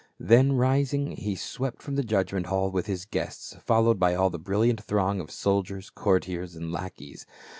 Then 0.19 0.53
rising 0.53 1.11
he 1.11 1.35
swept 1.35 1.83
from 1.83 1.93
the 1.95 2.01
judgment 2.01 2.47
hall 2.47 2.71
with 2.71 2.87
his 2.87 3.05
guests, 3.05 3.55
followed 3.63 3.99
by 3.99 4.15
all 4.15 4.31
the 4.31 4.39
brilliant 4.39 4.81
throng 4.83 5.19
of 5.19 5.29
soldiers, 5.29 5.91
courtiers 5.91 6.55
and 6.55 6.71
lackeys. 6.71 7.27